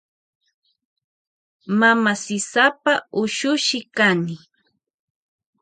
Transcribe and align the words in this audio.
Mama 1.79 2.13
sisapa 2.23 2.93
ushushi 3.21 3.79
kani. 3.95 4.35